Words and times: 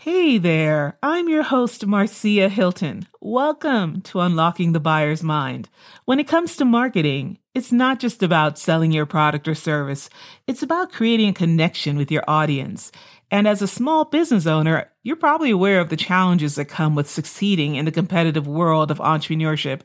Hey 0.00 0.38
there, 0.38 0.96
I'm 1.02 1.28
your 1.28 1.42
host, 1.42 1.84
Marcia 1.84 2.48
Hylton. 2.48 3.08
Welcome 3.20 4.00
to 4.02 4.20
Unlocking 4.20 4.70
the 4.70 4.78
Buyer's 4.78 5.24
Mind. 5.24 5.68
When 6.04 6.20
it 6.20 6.28
comes 6.28 6.54
to 6.54 6.64
marketing, 6.64 7.38
it's 7.52 7.72
not 7.72 7.98
just 7.98 8.22
about 8.22 8.60
selling 8.60 8.92
your 8.92 9.06
product 9.06 9.48
or 9.48 9.56
service, 9.56 10.08
it's 10.46 10.62
about 10.62 10.92
creating 10.92 11.30
a 11.30 11.34
connection 11.34 11.96
with 11.96 12.12
your 12.12 12.22
audience. 12.28 12.92
And 13.32 13.48
as 13.48 13.60
a 13.60 13.66
small 13.66 14.04
business 14.04 14.46
owner, 14.46 14.88
you're 15.02 15.16
probably 15.16 15.50
aware 15.50 15.80
of 15.80 15.88
the 15.88 15.96
challenges 15.96 16.54
that 16.54 16.66
come 16.66 16.94
with 16.94 17.10
succeeding 17.10 17.74
in 17.74 17.84
the 17.84 17.90
competitive 17.90 18.46
world 18.46 18.92
of 18.92 18.98
entrepreneurship. 18.98 19.80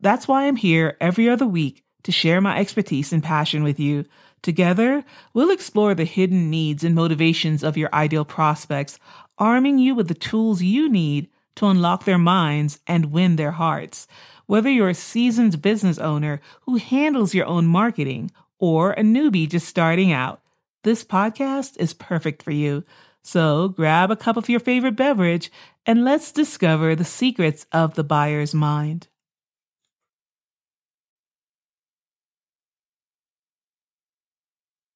That's 0.00 0.26
why 0.26 0.46
I'm 0.46 0.56
here 0.56 0.96
every 0.98 1.28
other 1.28 1.46
week 1.46 1.84
to 2.04 2.10
share 2.10 2.40
my 2.40 2.58
expertise 2.58 3.12
and 3.12 3.22
passion 3.22 3.62
with 3.62 3.78
you. 3.78 4.06
Together, 4.42 5.04
we'll 5.34 5.50
explore 5.50 5.94
the 5.94 6.04
hidden 6.04 6.50
needs 6.50 6.84
and 6.84 6.94
motivations 6.94 7.62
of 7.62 7.76
your 7.76 7.92
ideal 7.94 8.24
prospects 8.24 8.98
arming 9.38 9.78
you 9.78 9.94
with 9.94 10.08
the 10.08 10.14
tools 10.14 10.62
you 10.62 10.88
need 10.88 11.28
to 11.56 11.66
unlock 11.66 12.04
their 12.04 12.18
minds 12.18 12.78
and 12.86 13.12
win 13.12 13.36
their 13.36 13.52
hearts. 13.52 14.06
Whether 14.46 14.70
you're 14.70 14.88
a 14.88 14.94
seasoned 14.94 15.60
business 15.60 15.98
owner 15.98 16.40
who 16.62 16.76
handles 16.76 17.34
your 17.34 17.46
own 17.46 17.66
marketing 17.66 18.30
or 18.58 18.92
a 18.92 19.02
newbie 19.02 19.48
just 19.48 19.68
starting 19.68 20.12
out, 20.12 20.40
this 20.84 21.04
podcast 21.04 21.76
is 21.78 21.92
perfect 21.92 22.42
for 22.42 22.52
you. 22.52 22.84
So 23.22 23.68
grab 23.68 24.10
a 24.10 24.16
cup 24.16 24.36
of 24.36 24.48
your 24.48 24.60
favorite 24.60 24.96
beverage 24.96 25.50
and 25.84 26.04
let's 26.04 26.32
discover 26.32 26.94
the 26.94 27.04
secrets 27.04 27.66
of 27.72 27.94
the 27.94 28.04
buyer's 28.04 28.54
mind. 28.54 29.08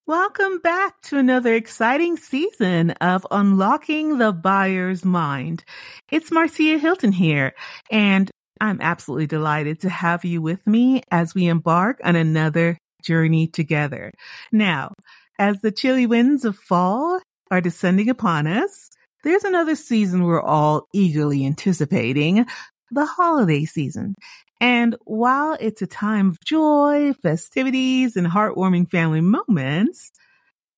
Welcome 0.09 0.59
back 0.59 1.01
to 1.02 1.19
another 1.19 1.55
exciting 1.55 2.16
season 2.16 2.91
of 3.01 3.24
Unlocking 3.30 4.19
the 4.19 4.33
Buyer's 4.33 5.05
Mind. 5.05 5.62
It's 6.10 6.33
Marcia 6.33 6.77
Hylton 6.77 7.12
here, 7.12 7.52
and 7.88 8.29
I'm 8.60 8.80
absolutely 8.80 9.29
delighted 9.29 9.79
to 9.82 9.88
have 9.88 10.24
you 10.24 10.43
with 10.43 10.66
me 10.66 11.02
as 11.12 11.37
we 11.37 11.46
embark 11.46 12.01
on 12.02 12.16
another 12.16 12.79
journey 13.04 13.46
together. 13.46 14.10
Now, 14.51 14.95
as 15.38 15.60
the 15.60 15.71
chilly 15.71 16.07
winds 16.07 16.45
of 16.45 16.57
fall 16.57 17.21
are 17.52 17.60
descending 17.60 18.09
upon 18.09 18.49
us, 18.49 18.90
there's 19.23 19.45
another 19.45 19.77
season 19.77 20.24
we're 20.24 20.43
all 20.43 20.88
eagerly 20.93 21.46
anticipating, 21.46 22.45
the 22.93 23.07
holiday 23.07 23.65
season. 23.65 24.15
And 24.60 24.96
while 25.04 25.57
it's 25.59 25.82
a 25.82 25.87
time 25.87 26.30
of 26.30 26.38
joy, 26.45 27.12
festivities, 27.15 28.16
and 28.16 28.26
heartwarming 28.26 28.90
family 28.90 29.21
moments, 29.21 30.12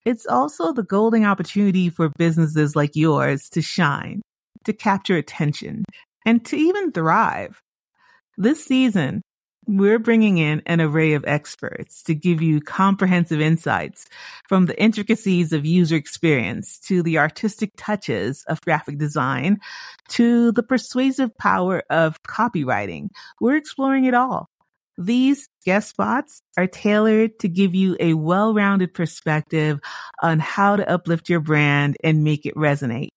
it's 0.06 0.26
also 0.26 0.72
the 0.72 0.82
golden 0.82 1.24
opportunity 1.24 1.90
for 1.90 2.10
businesses 2.16 2.76
like 2.76 2.94
yours 2.94 3.48
to 3.50 3.62
shine, 3.62 4.22
to 4.64 4.72
capture 4.72 5.16
attention, 5.16 5.84
and 6.24 6.44
to 6.46 6.56
even 6.56 6.92
thrive. 6.92 7.60
This 8.36 8.64
season, 8.64 9.22
we're 9.66 9.98
bringing 9.98 10.38
in 10.38 10.62
an 10.66 10.80
array 10.80 11.14
of 11.14 11.24
experts 11.26 12.02
to 12.04 12.14
give 12.14 12.42
you 12.42 12.60
comprehensive 12.60 13.40
insights 13.40 14.06
from 14.48 14.66
the 14.66 14.80
intricacies 14.80 15.52
of 15.52 15.64
user 15.64 15.96
experience 15.96 16.78
to 16.80 17.02
the 17.02 17.18
artistic 17.18 17.70
touches 17.76 18.44
of 18.48 18.60
graphic 18.60 18.98
design 18.98 19.58
to 20.08 20.52
the 20.52 20.62
persuasive 20.62 21.36
power 21.38 21.82
of 21.90 22.22
copywriting. 22.22 23.08
We're 23.40 23.56
exploring 23.56 24.04
it 24.04 24.14
all. 24.14 24.48
These 24.96 25.48
guest 25.64 25.88
spots 25.88 26.40
are 26.56 26.68
tailored 26.68 27.38
to 27.40 27.48
give 27.48 27.74
you 27.74 27.96
a 27.98 28.14
well-rounded 28.14 28.94
perspective 28.94 29.80
on 30.22 30.38
how 30.38 30.76
to 30.76 30.88
uplift 30.88 31.28
your 31.28 31.40
brand 31.40 31.96
and 32.04 32.22
make 32.22 32.46
it 32.46 32.54
resonate. 32.54 33.08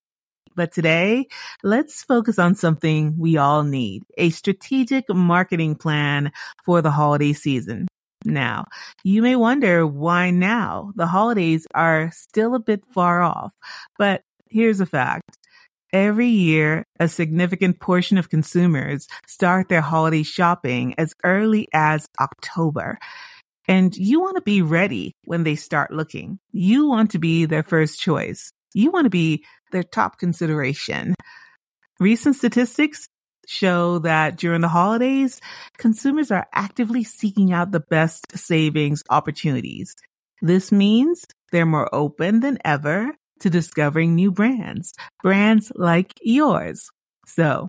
But 0.58 0.72
today, 0.72 1.28
let's 1.64 2.04
focus 2.04 2.40
on 2.40 2.56
something 2.56 3.14
we 3.16 3.38
all 3.38 3.64
need, 3.64 4.02
a 4.18 4.32
strategic 4.32 5.08
marketing 5.08 5.76
plan 5.76 6.32
for 6.66 6.82
the 6.82 6.90
holiday 6.90 7.34
season. 7.34 7.88
Now, 8.26 8.66
you 9.04 9.22
may 9.22 9.36
wonder 9.36 9.86
why 9.86 10.32
now? 10.32 10.94
The 10.96 11.06
holidays 11.06 11.68
are 11.76 12.10
still 12.12 12.56
a 12.56 12.60
bit 12.60 12.84
far 12.92 13.22
off, 13.22 13.54
but 14.00 14.24
here's 14.50 14.80
a 14.80 14.88
fact. 14.88 15.38
Every 15.94 16.28
year, 16.28 16.84
a 17.00 17.08
significant 17.08 17.80
portion 17.80 18.18
of 18.18 18.32
consumers 18.32 19.08
start 19.28 19.70
their 19.70 19.82
holiday 19.82 20.24
shopping 20.24 20.96
as 20.98 21.14
early 21.24 21.68
as 21.72 22.08
October. 22.20 22.98
And 23.68 23.96
you 23.96 24.22
want 24.22 24.38
to 24.38 24.42
be 24.42 24.64
ready 24.64 25.14
when 25.26 25.44
they 25.44 25.56
start 25.56 25.94
looking. 25.94 26.40
You 26.52 26.88
want 26.88 27.12
to 27.12 27.20
be 27.20 27.46
their 27.46 27.64
first 27.64 28.00
choice. 28.00 28.52
You 28.74 28.92
want 28.92 29.06
to 29.06 29.10
be 29.10 29.46
their 29.72 29.84
top 29.84 30.20
consideration. 30.20 31.16
Recent 32.00 32.36
statistics 32.36 33.08
show 33.48 34.00
that 34.00 34.38
during 34.38 34.62
the 34.62 34.68
holidays, 34.68 35.42
consumers 35.78 36.32
are 36.32 36.48
actively 36.54 37.04
seeking 37.04 37.54
out 37.54 37.72
the 37.72 37.80
best 37.80 38.38
savings 38.38 39.04
opportunities. 39.10 39.96
This 40.42 40.72
means 40.72 41.26
they're 41.52 41.66
more 41.66 41.94
open 41.94 42.42
than 42.42 42.60
ever 42.64 43.12
to 43.40 43.50
discovering 43.50 44.16
new 44.16 44.32
brands, 44.32 44.94
brands 45.24 45.72
like 45.76 46.14
yours. 46.22 46.90
So 47.26 47.68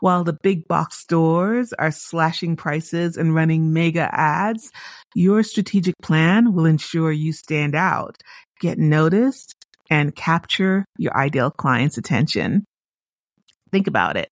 while 0.00 0.24
the 0.24 0.38
big 0.42 0.66
box 0.68 0.98
stores 0.98 1.72
are 1.72 1.90
slashing 1.90 2.56
prices 2.56 3.16
and 3.16 3.34
running 3.34 3.72
mega 3.72 4.08
ads, 4.12 4.70
your 5.14 5.42
strategic 5.42 5.94
plan 6.02 6.54
will 6.54 6.66
ensure 6.66 7.12
you 7.12 7.32
stand 7.32 7.74
out, 7.74 8.16
get 8.60 8.78
noticed, 8.78 9.54
and 9.90 10.14
capture 10.14 10.84
your 10.98 11.16
ideal 11.16 11.50
client's 11.50 11.98
attention. 11.98 12.64
Think 13.70 13.86
about 13.86 14.16
it. 14.16 14.30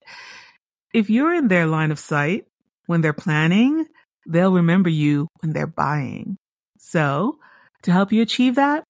If 0.92 1.10
you're 1.10 1.34
in 1.34 1.48
their 1.48 1.66
line 1.66 1.90
of 1.90 1.98
sight 1.98 2.44
when 2.86 3.00
they're 3.00 3.12
planning, 3.12 3.86
they'll 4.26 4.52
remember 4.52 4.90
you 4.90 5.28
when 5.40 5.52
they're 5.52 5.66
buying. 5.66 6.36
So 6.78 7.38
to 7.82 7.92
help 7.92 8.12
you 8.12 8.22
achieve 8.22 8.54
that, 8.56 8.84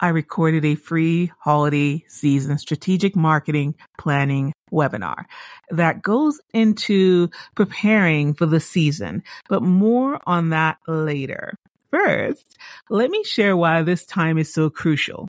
I 0.00 0.08
recorded 0.08 0.64
a 0.64 0.74
free 0.74 1.30
holiday 1.38 2.04
season 2.08 2.58
strategic 2.58 3.14
marketing 3.14 3.76
planning 3.96 4.52
webinar 4.72 5.24
that 5.70 6.02
goes 6.02 6.40
into 6.52 7.30
preparing 7.54 8.34
for 8.34 8.46
the 8.46 8.60
season, 8.60 9.22
but 9.48 9.62
more 9.62 10.20
on 10.26 10.50
that 10.50 10.78
later. 10.88 11.54
First, 11.90 12.58
let 12.90 13.08
me 13.08 13.22
share 13.22 13.56
why 13.56 13.82
this 13.82 14.04
time 14.04 14.36
is 14.36 14.52
so 14.52 14.68
crucial. 14.68 15.28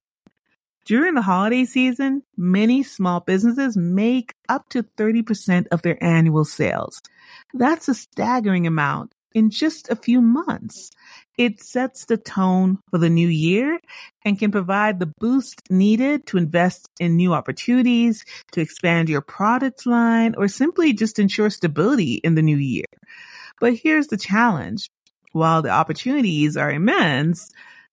During 0.85 1.15
the 1.15 1.23
holiday 1.23 1.65
season, 1.65 2.21
many 2.37 2.83
small 2.83 3.19
businesses 3.19 3.75
make 3.75 4.35
up 4.47 4.69
to 4.69 4.83
30% 4.83 5.65
of 5.71 5.81
their 5.81 6.01
annual 6.03 6.45
sales. 6.45 7.01
That's 7.55 7.87
a 7.87 7.95
staggering 7.95 8.67
amount 8.67 9.11
in 9.33 9.49
just 9.49 9.89
a 9.89 9.95
few 9.95 10.21
months. 10.21 10.91
It 11.39 11.59
sets 11.59 12.05
the 12.05 12.17
tone 12.17 12.77
for 12.91 12.99
the 12.99 13.09
new 13.09 13.27
year 13.27 13.79
and 14.23 14.37
can 14.37 14.51
provide 14.51 14.99
the 14.99 15.11
boost 15.19 15.59
needed 15.71 16.27
to 16.27 16.37
invest 16.37 16.87
in 16.99 17.15
new 17.15 17.33
opportunities, 17.33 18.23
to 18.51 18.61
expand 18.61 19.09
your 19.09 19.21
product 19.21 19.87
line, 19.87 20.35
or 20.37 20.47
simply 20.47 20.93
just 20.93 21.17
ensure 21.17 21.49
stability 21.49 22.21
in 22.23 22.35
the 22.35 22.43
new 22.43 22.57
year. 22.57 22.85
But 23.59 23.73
here's 23.73 24.07
the 24.07 24.17
challenge. 24.17 24.87
While 25.31 25.63
the 25.63 25.71
opportunities 25.71 26.55
are 26.55 26.71
immense, 26.71 27.49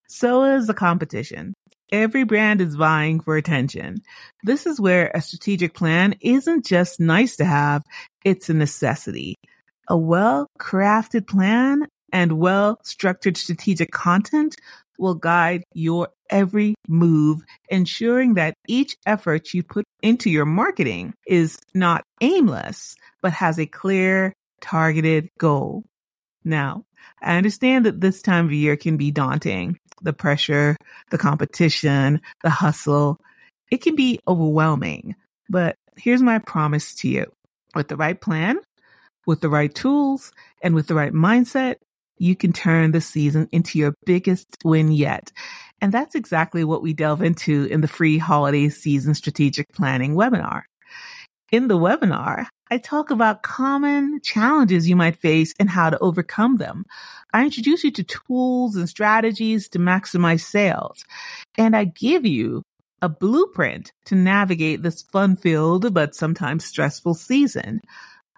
so 0.08 0.44
is 0.44 0.66
the 0.66 0.74
competition. 0.74 1.54
Every 1.92 2.24
brand 2.24 2.62
is 2.62 2.74
vying 2.74 3.20
for 3.20 3.36
attention. 3.36 4.02
This 4.42 4.64
is 4.64 4.80
where 4.80 5.10
a 5.14 5.20
strategic 5.20 5.74
plan 5.74 6.14
isn't 6.22 6.64
just 6.64 6.98
nice 6.98 7.36
to 7.36 7.44
have, 7.44 7.82
it's 8.24 8.48
a 8.48 8.54
necessity. 8.54 9.34
A 9.88 9.96
well 9.96 10.46
crafted 10.58 11.26
plan 11.28 11.86
and 12.10 12.38
well 12.38 12.78
structured 12.82 13.36
strategic 13.36 13.90
content 13.90 14.56
will 14.98 15.14
guide 15.14 15.64
your 15.74 16.08
every 16.30 16.74
move, 16.88 17.42
ensuring 17.68 18.34
that 18.34 18.54
each 18.66 18.96
effort 19.04 19.52
you 19.52 19.62
put 19.62 19.84
into 20.02 20.30
your 20.30 20.46
marketing 20.46 21.12
is 21.26 21.58
not 21.74 22.02
aimless, 22.22 22.94
but 23.20 23.34
has 23.34 23.58
a 23.58 23.66
clear, 23.66 24.32
targeted 24.62 25.28
goal. 25.38 25.84
Now, 26.44 26.84
I 27.20 27.36
understand 27.36 27.86
that 27.86 28.00
this 28.00 28.22
time 28.22 28.46
of 28.46 28.52
year 28.52 28.76
can 28.76 28.96
be 28.96 29.10
daunting. 29.10 29.78
The 30.02 30.12
pressure, 30.12 30.76
the 31.10 31.18
competition, 31.18 32.20
the 32.42 32.50
hustle. 32.50 33.18
It 33.70 33.82
can 33.82 33.94
be 33.94 34.18
overwhelming, 34.26 35.14
but 35.48 35.76
here's 35.96 36.22
my 36.22 36.38
promise 36.38 36.94
to 36.96 37.08
you. 37.08 37.26
With 37.74 37.88
the 37.88 37.96
right 37.96 38.20
plan, 38.20 38.58
with 39.26 39.40
the 39.40 39.48
right 39.48 39.72
tools, 39.72 40.32
and 40.62 40.74
with 40.74 40.88
the 40.88 40.94
right 40.94 41.12
mindset, 41.12 41.76
you 42.18 42.36
can 42.36 42.52
turn 42.52 42.92
the 42.92 43.00
season 43.00 43.48
into 43.52 43.78
your 43.78 43.94
biggest 44.04 44.46
win 44.64 44.92
yet. 44.92 45.32
And 45.80 45.92
that's 45.92 46.14
exactly 46.14 46.64
what 46.64 46.82
we 46.82 46.92
delve 46.92 47.22
into 47.22 47.64
in 47.64 47.80
the 47.80 47.88
free 47.88 48.18
holiday 48.18 48.68
season 48.68 49.14
strategic 49.14 49.66
planning 49.72 50.14
webinar. 50.14 50.62
In 51.50 51.68
the 51.68 51.78
webinar, 51.78 52.46
I 52.70 52.78
talk 52.78 53.10
about 53.10 53.42
common 53.42 54.20
challenges 54.22 54.88
you 54.88 54.96
might 54.96 55.16
face 55.16 55.52
and 55.58 55.68
how 55.68 55.90
to 55.90 55.98
overcome 55.98 56.56
them. 56.56 56.84
I 57.32 57.44
introduce 57.44 57.84
you 57.84 57.90
to 57.92 58.04
tools 58.04 58.76
and 58.76 58.88
strategies 58.88 59.68
to 59.70 59.78
maximize 59.78 60.40
sales. 60.40 61.04
And 61.58 61.76
I 61.76 61.84
give 61.84 62.24
you 62.24 62.62
a 63.02 63.08
blueprint 63.08 63.92
to 64.06 64.14
navigate 64.14 64.82
this 64.82 65.02
fun 65.02 65.36
filled 65.36 65.92
but 65.92 66.14
sometimes 66.14 66.64
stressful 66.64 67.14
season. 67.14 67.80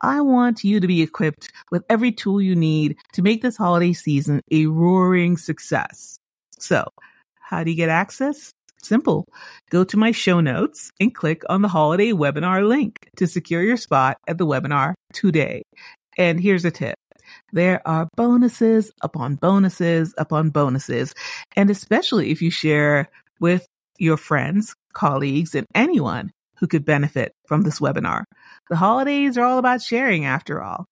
I 0.02 0.20
want 0.20 0.64
you 0.64 0.80
to 0.80 0.86
be 0.86 1.02
equipped 1.02 1.52
with 1.70 1.84
every 1.88 2.12
tool 2.12 2.40
you 2.40 2.56
need 2.56 2.96
to 3.12 3.22
make 3.22 3.42
this 3.42 3.56
holiday 3.56 3.92
season 3.92 4.40
a 4.50 4.66
roaring 4.66 5.36
success. 5.36 6.18
So, 6.58 6.88
how 7.40 7.62
do 7.62 7.70
you 7.70 7.76
get 7.76 7.88
access? 7.88 8.52
Simple. 8.84 9.26
Go 9.70 9.84
to 9.84 9.96
my 9.96 10.12
show 10.12 10.40
notes 10.40 10.90
and 11.00 11.14
click 11.14 11.42
on 11.48 11.62
the 11.62 11.68
holiday 11.68 12.12
webinar 12.12 12.66
link 12.66 13.08
to 13.16 13.26
secure 13.26 13.62
your 13.62 13.76
spot 13.76 14.18
at 14.28 14.38
the 14.38 14.46
webinar 14.46 14.94
today. 15.12 15.62
And 16.18 16.38
here's 16.38 16.64
a 16.64 16.70
tip. 16.70 16.96
There 17.52 17.80
are 17.86 18.08
bonuses 18.16 18.92
upon 19.00 19.36
bonuses 19.36 20.14
upon 20.18 20.50
bonuses. 20.50 21.14
And 21.56 21.70
especially 21.70 22.30
if 22.30 22.42
you 22.42 22.50
share 22.50 23.08
with 23.40 23.66
your 23.98 24.16
friends, 24.16 24.74
colleagues, 24.92 25.54
and 25.54 25.66
anyone 25.74 26.30
who 26.58 26.66
could 26.66 26.84
benefit 26.84 27.32
from 27.46 27.62
this 27.62 27.80
webinar. 27.80 28.24
The 28.70 28.76
holidays 28.76 29.38
are 29.38 29.44
all 29.44 29.58
about 29.58 29.82
sharing 29.82 30.24
after 30.24 30.62
all. 30.62 30.86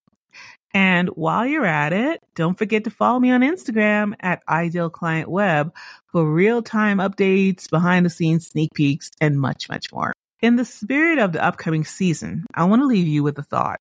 And 0.74 1.08
while 1.10 1.46
you're 1.46 1.66
at 1.66 1.92
it, 1.92 2.20
don't 2.34 2.56
forget 2.56 2.84
to 2.84 2.90
follow 2.90 3.20
me 3.20 3.30
on 3.30 3.42
Instagram 3.42 4.14
at 4.20 4.42
Ideal 4.48 4.88
Client 4.88 5.28
Web 5.28 5.74
for 6.06 6.24
real 6.24 6.62
time 6.62 6.98
updates, 6.98 7.68
behind 7.68 8.06
the 8.06 8.10
scenes 8.10 8.46
sneak 8.46 8.70
peeks, 8.74 9.10
and 9.20 9.38
much, 9.38 9.68
much 9.68 9.92
more. 9.92 10.12
In 10.40 10.56
the 10.56 10.64
spirit 10.64 11.18
of 11.18 11.32
the 11.32 11.44
upcoming 11.44 11.84
season, 11.84 12.46
I 12.54 12.64
want 12.64 12.82
to 12.82 12.86
leave 12.86 13.06
you 13.06 13.22
with 13.22 13.38
a 13.38 13.42
thought. 13.42 13.80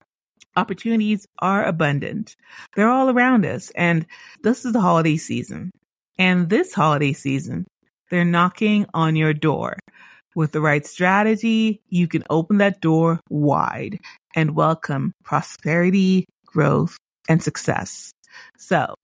Opportunities 0.54 1.26
are 1.38 1.64
abundant. 1.64 2.36
They're 2.76 2.90
all 2.90 3.08
around 3.08 3.46
us. 3.46 3.70
And 3.74 4.06
this 4.42 4.64
is 4.64 4.74
the 4.74 4.80
holiday 4.80 5.16
season. 5.16 5.70
And 6.18 6.50
this 6.50 6.74
holiday 6.74 7.14
season, 7.14 7.66
they're 8.10 8.24
knocking 8.24 8.86
on 8.92 9.16
your 9.16 9.32
door. 9.32 9.78
With 10.34 10.52
the 10.52 10.60
right 10.60 10.86
strategy, 10.86 11.80
you 11.88 12.06
can 12.06 12.22
open 12.30 12.58
that 12.58 12.80
door 12.80 13.20
wide 13.28 13.98
and 14.34 14.54
welcome 14.54 15.14
prosperity, 15.24 16.26
growth, 16.52 16.96
and 17.28 17.42
success. 17.42 18.12
So 18.56 18.94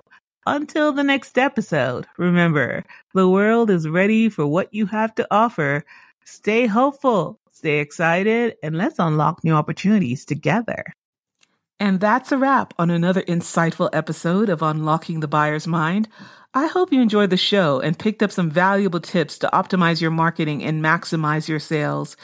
until 0.47 0.93
the 0.93 1.05
next 1.05 1.37
episode, 1.37 2.07
remember, 2.17 2.85
the 3.15 3.29
world 3.29 3.71
is 3.71 3.89
ready 3.89 4.29
for 4.29 4.47
what 4.47 4.73
you 4.73 4.87
have 4.87 5.15
to 5.17 5.27
offer. 5.31 5.85
Stay 6.25 6.67
hopeful, 6.67 7.39
stay 7.51 7.81
excited, 7.81 8.57
and 8.63 8.77
let's 8.77 8.99
unlock 8.99 9.45
new 9.45 9.53
opportunities 9.53 10.25
together. 10.25 10.85
And 11.81 12.01
that's 12.01 12.33
a 12.33 12.39
wrap 12.39 12.75
on 12.79 12.91
another 12.91 13.23
insightful 13.23 13.89
episode 13.93 14.49
of 14.49 14.63
Unlocking 14.63 15.21
the 15.21 15.29
Buyer's 15.29 15.67
Mind. 15.67 16.09
I 16.55 16.67
hope 16.67 16.93
you 16.93 17.01
enjoyed 17.01 17.31
the 17.31 17.37
show 17.37 17.79
and 17.81 17.99
picked 17.99 18.23
up 18.23 18.33
some 18.33 18.51
valuable 18.51 19.01
tips 19.01 19.39
to 19.39 19.51
optimize 19.53 20.01
your 20.01 20.11
marketing 20.11 20.65
and 20.65 20.83
maximize 20.83 21.47
your 21.47 21.61
sales. 21.61 22.17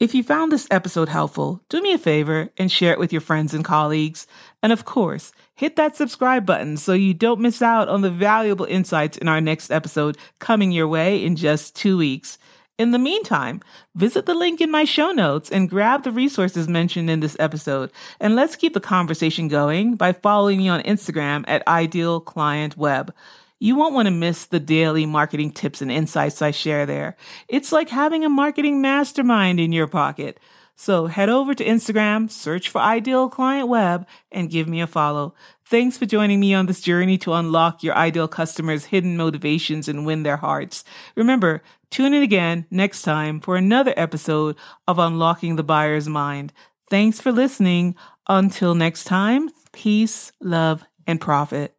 If 0.00 0.14
you 0.14 0.22
found 0.22 0.52
this 0.52 0.68
episode 0.70 1.08
helpful, 1.08 1.60
do 1.68 1.82
me 1.82 1.92
a 1.92 1.98
favor 1.98 2.50
and 2.56 2.70
share 2.70 2.92
it 2.92 3.00
with 3.00 3.12
your 3.12 3.20
friends 3.20 3.52
and 3.52 3.64
colleagues. 3.64 4.28
And 4.62 4.72
of 4.72 4.84
course, 4.84 5.32
hit 5.56 5.74
that 5.74 5.96
subscribe 5.96 6.46
button 6.46 6.76
so 6.76 6.92
you 6.92 7.12
don't 7.12 7.40
miss 7.40 7.60
out 7.60 7.88
on 7.88 8.02
the 8.02 8.10
valuable 8.10 8.64
insights 8.66 9.18
in 9.18 9.26
our 9.26 9.40
next 9.40 9.72
episode 9.72 10.16
coming 10.38 10.70
your 10.70 10.86
way 10.86 11.24
in 11.24 11.34
just 11.34 11.74
two 11.74 11.98
weeks. 11.98 12.38
In 12.78 12.92
the 12.92 12.98
meantime, 13.00 13.60
visit 13.96 14.24
the 14.24 14.36
link 14.36 14.60
in 14.60 14.70
my 14.70 14.84
show 14.84 15.10
notes 15.10 15.50
and 15.50 15.68
grab 15.68 16.04
the 16.04 16.12
resources 16.12 16.68
mentioned 16.68 17.10
in 17.10 17.18
this 17.18 17.36
episode. 17.40 17.90
And 18.20 18.36
let's 18.36 18.54
keep 18.54 18.74
the 18.74 18.80
conversation 18.80 19.48
going 19.48 19.96
by 19.96 20.12
following 20.12 20.58
me 20.58 20.68
on 20.68 20.80
Instagram 20.82 21.44
at 21.48 21.66
Ideal 21.66 22.20
Client 22.20 22.76
Web. 22.76 23.12
You 23.60 23.74
won't 23.76 23.94
want 23.94 24.06
to 24.06 24.12
miss 24.12 24.46
the 24.46 24.60
daily 24.60 25.04
marketing 25.06 25.50
tips 25.50 25.82
and 25.82 25.90
insights 25.90 26.42
I 26.42 26.52
share 26.52 26.86
there. 26.86 27.16
It's 27.48 27.72
like 27.72 27.88
having 27.88 28.24
a 28.24 28.28
marketing 28.28 28.80
mastermind 28.80 29.58
in 29.58 29.72
your 29.72 29.88
pocket. 29.88 30.38
So 30.76 31.06
head 31.06 31.28
over 31.28 31.54
to 31.54 31.64
Instagram, 31.64 32.30
search 32.30 32.68
for 32.68 32.80
Ideal 32.80 33.28
Client 33.28 33.68
Web, 33.68 34.06
and 34.30 34.48
give 34.48 34.68
me 34.68 34.80
a 34.80 34.86
follow. 34.86 35.34
Thanks 35.66 35.98
for 35.98 36.06
joining 36.06 36.38
me 36.38 36.54
on 36.54 36.66
this 36.66 36.80
journey 36.80 37.18
to 37.18 37.32
unlock 37.32 37.82
your 37.82 37.96
ideal 37.96 38.28
customers' 38.28 38.84
hidden 38.84 39.16
motivations 39.16 39.88
and 39.88 40.06
win 40.06 40.22
their 40.22 40.36
hearts. 40.36 40.84
Remember, 41.16 41.62
tune 41.90 42.14
in 42.14 42.22
again 42.22 42.64
next 42.70 43.02
time 43.02 43.40
for 43.40 43.56
another 43.56 43.92
episode 43.96 44.54
of 44.86 45.00
Unlocking 45.00 45.56
the 45.56 45.64
Buyer's 45.64 46.08
Mind. 46.08 46.52
Thanks 46.88 47.20
for 47.20 47.32
listening. 47.32 47.96
Until 48.28 48.76
next 48.76 49.04
time, 49.04 49.50
peace, 49.72 50.30
love, 50.40 50.84
and 51.08 51.20
profit. 51.20 51.77